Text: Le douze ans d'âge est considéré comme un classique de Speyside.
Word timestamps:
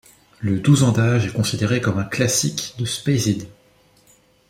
Le 0.39 0.59
douze 0.59 0.81
ans 0.81 0.91
d'âge 0.93 1.27
est 1.27 1.31
considéré 1.31 1.79
comme 1.79 1.99
un 1.99 2.03
classique 2.05 2.73
de 2.79 2.85
Speyside. 2.85 3.47